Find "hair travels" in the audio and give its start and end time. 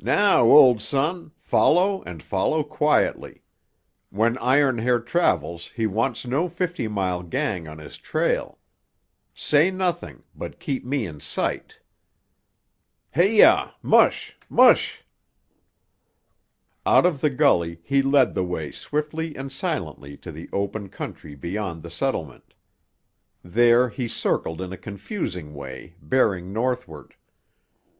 4.78-5.68